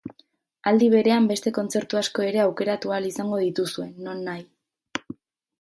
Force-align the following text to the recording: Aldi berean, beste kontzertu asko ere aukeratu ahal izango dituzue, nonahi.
Aldi 0.71 0.87
berean, 0.93 1.27
beste 1.31 1.53
kontzertu 1.57 2.01
asko 2.01 2.25
ere 2.29 2.41
aukeratu 2.45 2.95
ahal 2.97 3.09
izango 3.13 3.43
dituzue, 3.45 3.89
nonahi. 4.09 4.47